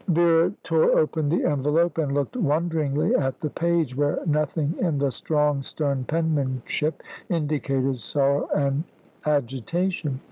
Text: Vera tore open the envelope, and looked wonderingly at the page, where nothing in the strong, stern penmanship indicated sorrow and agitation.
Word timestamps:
Vera 0.07 0.51
tore 0.63 0.97
open 0.97 1.29
the 1.29 1.45
envelope, 1.45 1.99
and 1.99 2.15
looked 2.15 2.35
wonderingly 2.35 3.13
at 3.13 3.39
the 3.39 3.51
page, 3.51 3.95
where 3.95 4.17
nothing 4.25 4.73
in 4.79 4.97
the 4.97 5.11
strong, 5.11 5.61
stern 5.61 6.05
penmanship 6.05 7.03
indicated 7.29 7.99
sorrow 7.99 8.49
and 8.55 8.83
agitation. 9.27 10.19